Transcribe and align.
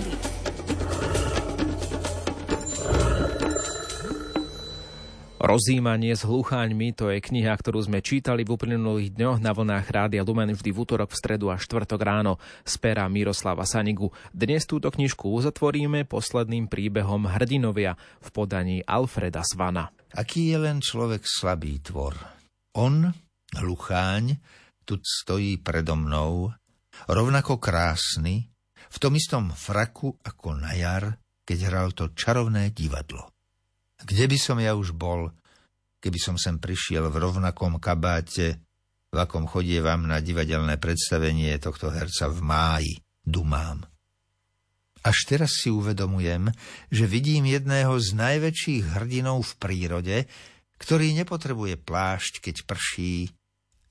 prírody. 0.00 0.28
Rozímanie 5.40 6.12
s 6.12 6.28
hlucháňmi 6.28 6.92
to 6.92 7.08
je 7.08 7.18
kniha, 7.24 7.56
ktorú 7.56 7.80
sme 7.80 8.04
čítali 8.04 8.44
v 8.44 8.60
uplynulých 8.60 9.16
dňoch 9.16 9.38
na 9.40 9.56
vlnách 9.56 9.88
Rádia 9.88 10.20
Lumen 10.20 10.52
vždy 10.52 10.68
v 10.68 10.78
útorok, 10.84 11.10
v 11.10 11.16
stredu 11.16 11.48
a 11.48 11.56
štvrtok 11.56 11.96
ráno 11.96 12.36
z 12.60 12.76
pera 12.76 13.08
Miroslava 13.08 13.64
Sanigu. 13.64 14.12
Dnes 14.36 14.68
túto 14.68 14.92
knižku 14.92 15.32
uzatvoríme 15.32 16.04
posledným 16.04 16.68
príbehom 16.68 17.24
Hrdinovia 17.24 17.96
v 18.20 18.28
podaní 18.36 18.84
Alfreda 18.84 19.40
Svana. 19.40 19.88
Aký 20.12 20.52
je 20.52 20.60
len 20.60 20.84
človek 20.84 21.24
slabý 21.24 21.80
tvor? 21.80 22.20
On, 22.76 23.08
hlucháň, 23.56 24.36
tu 24.84 25.00
stojí 25.00 25.56
predo 25.56 25.96
mnou, 25.96 26.52
rovnako 27.08 27.56
krásny, 27.56 28.49
v 28.90 28.96
tom 28.98 29.14
istom 29.14 29.54
fraku 29.54 30.18
ako 30.26 30.58
na 30.58 30.74
jar, 30.74 31.14
keď 31.46 31.58
hral 31.70 31.88
to 31.94 32.10
čarovné 32.10 32.74
divadlo. 32.74 33.30
Kde 34.02 34.26
by 34.26 34.38
som 34.38 34.58
ja 34.58 34.74
už 34.74 34.96
bol, 34.96 35.30
keby 36.02 36.18
som 36.18 36.34
sem 36.34 36.58
prišiel 36.58 37.06
v 37.10 37.16
rovnakom 37.22 37.78
kabáte, 37.78 38.58
v 39.10 39.16
akom 39.18 39.46
chodievam 39.50 40.06
na 40.06 40.22
divadelné 40.22 40.78
predstavenie 40.78 41.58
tohto 41.58 41.90
herca 41.90 42.30
v 42.30 42.38
máji, 42.42 42.94
dumám. 43.26 43.82
Až 45.00 45.16
teraz 45.26 45.64
si 45.64 45.72
uvedomujem, 45.72 46.52
že 46.92 47.08
vidím 47.08 47.48
jedného 47.48 47.96
z 47.96 48.12
najväčších 48.14 48.84
hrdinov 49.00 49.48
v 49.48 49.52
prírode, 49.56 50.16
ktorý 50.76 51.16
nepotrebuje 51.16 51.80
plášť, 51.80 52.44
keď 52.44 52.56
prší, 52.68 53.32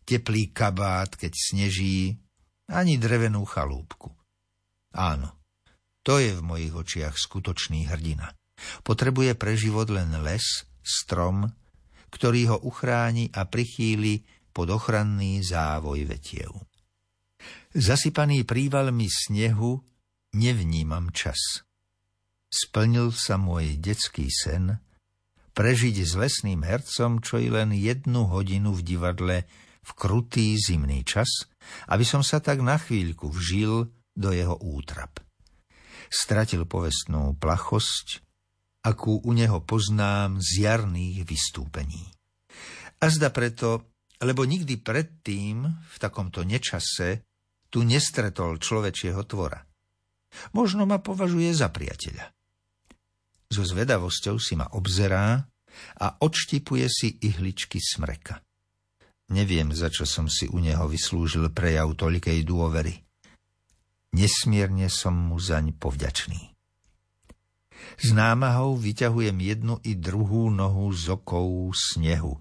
teplý 0.05 0.54
kabát, 0.54 1.13
keď 1.13 1.34
sneží, 1.34 2.18
ani 2.70 3.02
drevenú 3.02 3.45
chalúbku. 3.45 4.18
Áno, 4.95 5.37
to 6.01 6.18
je 6.18 6.34
v 6.34 6.41
mojich 6.41 6.73
očiach 6.73 7.15
skutočný 7.15 7.85
hrdina. 7.90 8.34
Potrebuje 8.84 9.37
pre 9.40 9.55
život 9.55 9.87
len 9.93 10.09
les, 10.26 10.65
strom, 10.84 11.48
ktorý 12.09 12.55
ho 12.55 12.57
uchráni 12.65 13.29
a 13.32 13.45
prichýli 13.45 14.26
pod 14.49 14.73
ochranný 14.73 15.45
závoj 15.45 16.10
vetiev. 16.10 16.51
Zasypaný 17.71 18.43
prívalmi 18.49 19.05
snehu 19.05 19.77
nevnímam 20.34 21.13
čas. 21.13 21.63
Splnil 22.49 23.13
sa 23.13 23.37
môj 23.37 23.77
detský 23.77 24.26
sen 24.34 24.82
prežiť 25.54 25.95
s 26.07 26.15
lesným 26.15 26.63
hercom 26.63 27.20
čo 27.20 27.35
i 27.37 27.51
len 27.51 27.76
jednu 27.76 28.32
hodinu 28.32 28.71
v 28.71 28.82
divadle 28.82 29.37
v 29.84 29.91
krutý 29.91 30.55
zimný 30.55 31.04
čas, 31.04 31.27
aby 31.91 32.07
som 32.07 32.23
sa 32.23 32.40
tak 32.40 32.63
na 32.63 32.79
chvíľku 32.79 33.27
vžil 33.27 33.91
do 34.20 34.35
jeho 34.35 34.59
útrap. 34.59 35.23
Stratil 36.12 36.67
povestnú 36.67 37.39
plachosť, 37.39 38.20
akú 38.84 39.23
u 39.23 39.31
neho 39.31 39.63
poznám 39.63 40.43
z 40.43 40.67
jarných 40.67 41.23
vystúpení. 41.23 42.11
A 42.99 43.07
zda 43.07 43.31
preto, 43.31 43.95
lebo 44.20 44.43
nikdy 44.43 44.76
predtým 44.76 45.63
v 45.63 45.95
takomto 45.95 46.43
nečase 46.43 47.23
tu 47.71 47.87
nestretol 47.87 48.59
človečieho 48.59 49.23
tvora. 49.23 49.63
Možno 50.51 50.83
ma 50.83 50.99
považuje 50.99 51.55
za 51.55 51.71
priateľa. 51.71 52.35
So 53.49 53.65
zvedavosťou 53.65 54.35
si 54.37 54.54
ma 54.59 54.67
obzerá 54.77 55.41
a 55.98 56.07
odštipuje 56.21 56.85
si 56.85 57.17
ihličky 57.23 57.79
smreka. 57.81 58.43
Neviem, 59.29 59.70
za 59.73 59.93
čo 59.93 60.09
som 60.09 60.26
si 60.26 60.49
u 60.49 60.57
neho 60.57 60.89
vyslúžil 60.89 61.54
prejav 61.54 61.93
toľkej 61.93 62.41
dôvery. 62.45 63.09
Nesmierne 64.13 64.90
som 64.90 65.13
mu 65.13 65.38
zaň 65.38 65.78
povďačný. 65.78 66.50
S 68.00 68.16
námahou 68.16 68.79
vyťahujem 68.79 69.38
jednu 69.38 69.75
i 69.85 69.95
druhú 69.95 70.50
nohu 70.50 70.91
z 70.94 71.13
okou 71.13 71.69
snehu, 71.75 72.38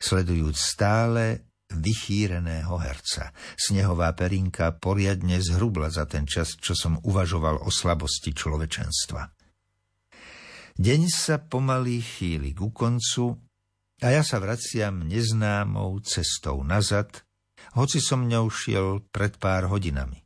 sledujúc 0.00 0.56
stále 0.56 1.50
vychýreného 1.70 2.74
herca. 2.82 3.30
Snehová 3.54 4.10
perinka 4.12 4.74
poriadne 4.74 5.38
zhrubla 5.38 5.88
za 5.88 6.04
ten 6.06 6.26
čas, 6.26 6.58
čo 6.58 6.74
som 6.74 6.98
uvažoval 7.06 7.62
o 7.62 7.70
slabosti 7.70 8.34
človečenstva. 8.34 9.30
Deň 10.80 11.00
sa 11.12 11.36
pomaly 11.38 12.00
chýli 12.00 12.56
ku 12.56 12.72
koncu 12.72 13.36
a 14.00 14.06
ja 14.08 14.24
sa 14.24 14.40
vraciam 14.40 15.04
neznámou 15.04 16.00
cestou 16.00 16.64
nazad, 16.64 17.20
hoci 17.76 18.00
som 18.00 18.24
ňou 18.24 18.48
šiel 18.48 19.04
pred 19.12 19.36
pár 19.36 19.68
hodinami. 19.68 20.24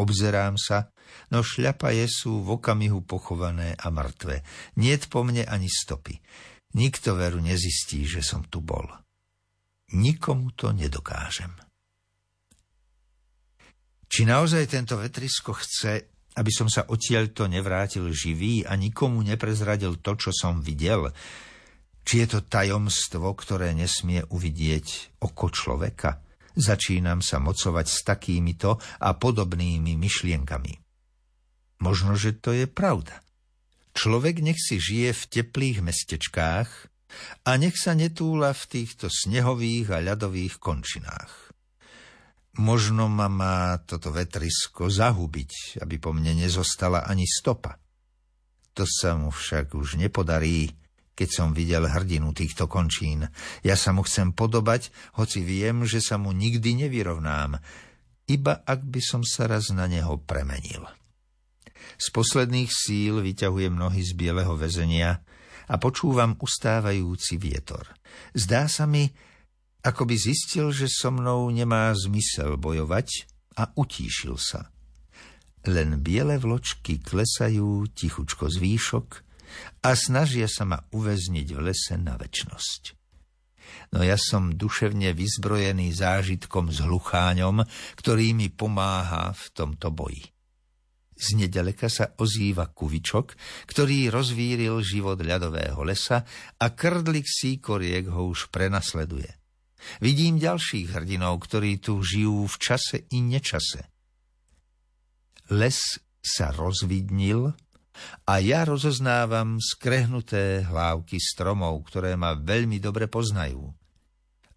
Obzerám 0.00 0.56
sa, 0.56 0.88
no 1.28 1.44
šľapaje 1.44 2.08
sú 2.08 2.40
v 2.40 2.56
okamihu 2.56 3.04
pochované 3.04 3.76
a 3.76 3.92
mŕtve. 3.92 4.40
Niet 4.80 5.12
po 5.12 5.20
mne 5.20 5.44
ani 5.44 5.68
stopy. 5.68 6.16
Nikto 6.72 7.20
veru 7.20 7.44
nezistí, 7.44 8.08
že 8.08 8.24
som 8.24 8.48
tu 8.48 8.64
bol. 8.64 8.88
Nikomu 9.92 10.56
to 10.56 10.72
nedokážem. 10.72 11.52
Či 14.10 14.26
naozaj 14.26 14.70
tento 14.70 14.96
vetrisko 14.98 15.54
chce, 15.54 16.08
aby 16.34 16.50
som 16.50 16.66
sa 16.66 16.86
odtiaľto 16.88 17.46
nevrátil 17.46 18.08
živý 18.10 18.64
a 18.66 18.74
nikomu 18.74 19.22
neprezradil 19.22 19.98
to, 20.02 20.16
čo 20.18 20.30
som 20.34 20.62
videl, 20.62 21.10
či 22.06 22.24
je 22.24 22.38
to 22.38 22.40
tajomstvo, 22.42 23.34
ktoré 23.36 23.70
nesmie 23.76 24.24
uvidieť 24.30 25.20
oko 25.22 25.52
človeka? 25.52 26.22
Začínam 26.60 27.24
sa 27.24 27.40
mocovať 27.40 27.86
s 27.88 27.98
takýmito 28.04 28.76
a 29.00 29.16
podobnými 29.16 29.96
myšlienkami. 29.96 30.76
Možno, 31.80 32.12
že 32.20 32.36
to 32.36 32.52
je 32.52 32.68
pravda. 32.68 33.24
Človek 33.96 34.44
nech 34.44 34.60
si 34.60 34.76
žije 34.76 35.16
v 35.16 35.22
teplých 35.40 35.80
mestečkách 35.80 36.68
a 37.48 37.50
nech 37.56 37.80
sa 37.80 37.96
netúla 37.96 38.52
v 38.52 38.64
týchto 38.68 39.08
snehových 39.08 39.88
a 39.96 40.04
ľadových 40.04 40.60
končinách. 40.60 41.50
Možno 42.60 43.08
ma 43.08 43.32
má 43.32 43.80
toto 43.88 44.12
vetrisko 44.12 44.92
zahubiť, 44.92 45.80
aby 45.80 45.96
po 45.96 46.12
mne 46.12 46.44
nezostala 46.44 47.08
ani 47.08 47.24
stopa. 47.24 47.80
To 48.76 48.84
sa 48.84 49.16
mu 49.16 49.32
však 49.32 49.72
už 49.72 49.96
nepodarí, 49.96 50.68
keď 51.20 51.28
som 51.28 51.52
videl 51.52 51.84
hrdinu 51.84 52.32
týchto 52.32 52.64
končín. 52.64 53.28
Ja 53.60 53.76
sa 53.76 53.92
mu 53.92 54.00
chcem 54.08 54.32
podobať, 54.32 54.88
hoci 55.20 55.44
viem, 55.44 55.84
že 55.84 56.00
sa 56.00 56.16
mu 56.16 56.32
nikdy 56.32 56.88
nevyrovnám, 56.88 57.60
iba 58.24 58.54
ak 58.64 58.80
by 58.88 59.00
som 59.04 59.20
sa 59.20 59.44
raz 59.44 59.68
na 59.68 59.84
neho 59.84 60.16
premenil. 60.24 60.88
Z 62.00 62.08
posledných 62.16 62.72
síl 62.72 63.20
vyťahujem 63.20 63.76
nohy 63.76 64.00
z 64.00 64.16
bieleho 64.16 64.56
väzenia 64.56 65.20
a 65.68 65.76
počúvam 65.76 66.40
ustávajúci 66.40 67.36
vietor. 67.36 67.84
Zdá 68.32 68.64
sa 68.72 68.88
mi, 68.88 69.04
ako 69.84 70.08
by 70.08 70.16
zistil, 70.16 70.72
že 70.72 70.88
so 70.88 71.12
mnou 71.12 71.52
nemá 71.52 71.92
zmysel 71.92 72.56
bojovať 72.56 73.28
a 73.60 73.68
utíšil 73.76 74.40
sa. 74.40 74.72
Len 75.68 76.00
biele 76.00 76.40
vločky 76.40 77.04
klesajú 77.04 77.92
tichučko 77.92 78.48
z 78.48 78.56
výšok 78.56 79.08
a 79.82 79.90
snažia 79.96 80.46
sa 80.46 80.66
ma 80.68 80.78
uväzniť 80.92 81.48
v 81.54 81.60
lese 81.60 81.94
na 81.96 82.14
väčnosť. 82.18 83.00
No 83.90 84.06
ja 84.06 84.18
som 84.18 84.54
duševne 84.54 85.14
vyzbrojený 85.14 85.90
zážitkom 85.94 86.70
s 86.70 86.82
hlucháňom, 86.82 87.62
ktorý 87.98 88.34
mi 88.34 88.50
pomáha 88.50 89.34
v 89.34 89.44
tomto 89.54 89.90
boji. 89.90 90.26
Z 91.20 91.36
nedaleka 91.36 91.92
sa 91.92 92.16
ozýva 92.16 92.72
kuvičok, 92.72 93.36
ktorý 93.68 94.08
rozvíril 94.08 94.80
život 94.80 95.20
ľadového 95.20 95.84
lesa 95.84 96.24
a 96.56 96.66
krdlik 96.72 97.28
síkoriek 97.28 98.08
ho 98.08 98.32
už 98.32 98.48
prenasleduje. 98.48 99.28
Vidím 100.00 100.40
ďalších 100.40 100.96
hrdinov, 100.96 101.44
ktorí 101.44 101.80
tu 101.80 102.00
žijú 102.00 102.48
v 102.48 102.56
čase 102.56 103.04
i 103.12 103.20
nečase. 103.20 103.84
Les 105.52 105.76
sa 106.20 106.52
rozvidnil 106.52 107.52
a 108.28 108.38
ja 108.38 108.62
rozoznávam 108.62 109.58
skrehnuté 109.58 110.62
hlávky 110.66 111.18
stromov, 111.18 111.82
ktoré 111.88 112.14
ma 112.14 112.36
veľmi 112.38 112.78
dobre 112.78 113.10
poznajú. 113.10 113.70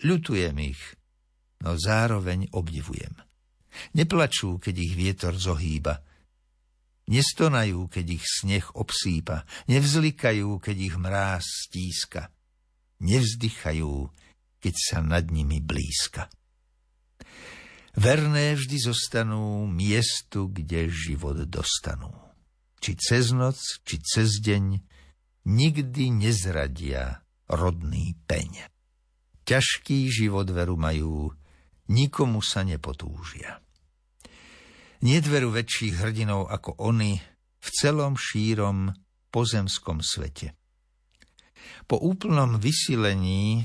Ľutujem 0.03 0.55
ich, 0.61 0.81
no 1.63 1.79
zároveň 1.79 2.51
obdivujem. 2.51 3.15
Neplačú, 3.97 4.61
keď 4.61 4.75
ich 4.77 4.93
vietor 4.93 5.33
zohýba. 5.33 6.03
Nestonajú, 7.09 7.89
keď 7.89 8.05
ich 8.21 8.23
sneh 8.23 8.63
obsýpa. 8.77 9.43
Nevzlikajú, 9.67 10.61
keď 10.61 10.77
ich 10.77 10.95
mráz 10.95 11.45
stíska. 11.67 12.31
Nevzdychajú, 13.03 14.07
keď 14.63 14.75
sa 14.77 14.99
nad 15.03 15.27
nimi 15.27 15.59
blízka. 15.59 16.31
Verné 17.93 18.55
vždy 18.55 18.77
zostanú 18.89 19.67
miestu, 19.67 20.49
kde 20.49 20.87
život 20.89 21.37
dostanú 21.45 22.32
či 22.83 22.99
cez 22.99 23.31
noc, 23.31 23.55
či 23.87 23.95
cez 24.03 24.43
deň, 24.43 24.83
nikdy 25.47 26.11
nezradia 26.11 27.23
rodný 27.47 28.19
peň. 28.27 28.67
Ťažký 29.47 30.11
život 30.11 30.51
veru 30.51 30.75
majú, 30.75 31.31
nikomu 31.87 32.43
sa 32.43 32.67
nepotúžia. 32.67 33.63
Nie 35.03 35.23
veru 35.23 35.55
väčších 35.55 35.99
hrdinov 35.99 36.51
ako 36.51 36.79
oni, 36.83 37.15
v 37.63 37.67
celom 37.71 38.19
šírom 38.19 38.91
pozemskom 39.31 40.03
svete. 40.03 40.51
Po 41.87 41.95
úplnom 41.95 42.59
vysilení 42.59 43.63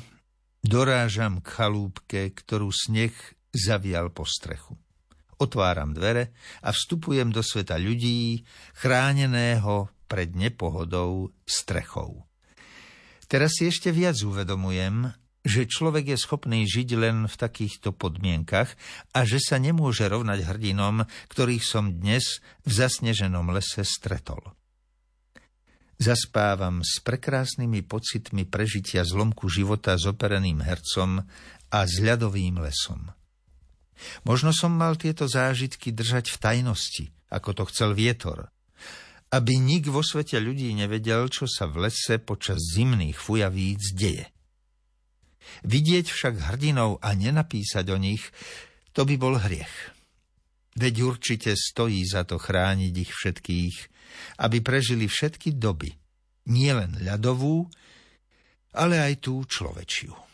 dorážam 0.62 1.42
k 1.42 1.46
chalúbke, 1.50 2.30
ktorú 2.30 2.70
sneh 2.70 3.14
zavial 3.50 4.14
po 4.14 4.22
strechu. 4.22 4.78
Otváram 5.38 5.94
dvere 5.94 6.34
a 6.66 6.74
vstupujem 6.74 7.30
do 7.30 7.46
sveta 7.46 7.78
ľudí, 7.78 8.42
chráneného 8.74 9.86
pred 10.10 10.34
nepohodou 10.34 11.30
strechou. 11.46 12.26
Teraz 13.28 13.60
si 13.60 13.70
ešte 13.70 13.94
viac 13.94 14.18
uvedomujem, 14.24 15.14
že 15.46 15.70
človek 15.70 16.16
je 16.16 16.18
schopný 16.18 16.66
žiť 16.66 16.88
len 16.98 17.16
v 17.30 17.34
takýchto 17.38 17.94
podmienkach 17.94 18.74
a 19.14 19.20
že 19.22 19.38
sa 19.38 19.56
nemôže 19.60 20.04
rovnať 20.04 20.44
hrdinom, 20.44 21.06
ktorých 21.30 21.64
som 21.64 21.94
dnes 21.94 22.42
v 22.66 22.70
zasneženom 22.74 23.48
lese 23.54 23.86
stretol. 23.86 24.42
Zaspávam 25.98 26.86
s 26.86 27.02
prekrásnymi 27.02 27.82
pocitmi 27.82 28.46
prežitia 28.46 29.02
zlomku 29.02 29.50
života 29.50 29.98
s 29.98 30.06
opereným 30.06 30.62
hercom 30.62 31.26
a 31.74 31.78
s 31.82 31.98
ľadovým 31.98 32.62
lesom. 32.62 33.17
Možno 34.22 34.54
som 34.54 34.74
mal 34.74 34.94
tieto 34.94 35.26
zážitky 35.26 35.90
držať 35.90 36.34
v 36.34 36.40
tajnosti, 36.40 37.04
ako 37.28 37.50
to 37.52 37.62
chcel 37.72 37.90
vietor, 37.92 38.48
aby 39.34 39.60
nik 39.60 39.88
vo 39.90 40.00
svete 40.00 40.40
ľudí 40.40 40.72
nevedel, 40.72 41.28
čo 41.28 41.44
sa 41.44 41.68
v 41.68 41.88
lese 41.88 42.16
počas 42.22 42.60
zimných 42.72 43.18
fujavíc 43.18 43.92
deje. 43.92 44.26
Vidieť 45.64 46.06
však 46.08 46.34
hrdinov 46.52 47.00
a 47.00 47.12
nenapísať 47.16 47.86
o 47.92 47.98
nich, 47.98 48.22
to 48.92 49.04
by 49.04 49.14
bol 49.16 49.36
hriech. 49.36 49.96
Veď 50.78 50.94
určite 51.02 51.58
stojí 51.58 52.06
za 52.06 52.22
to 52.22 52.38
chrániť 52.38 52.94
ich 52.94 53.10
všetkých, 53.10 53.76
aby 54.46 54.56
prežili 54.62 55.10
všetky 55.10 55.58
doby, 55.58 55.90
nielen 56.46 57.02
ľadovú, 57.02 57.66
ale 58.78 59.02
aj 59.02 59.14
tú 59.18 59.42
človečiu. 59.42 60.27